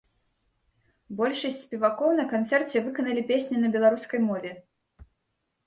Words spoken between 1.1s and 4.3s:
Большасць спевакоў на канцэрце выканалі песні на беларускай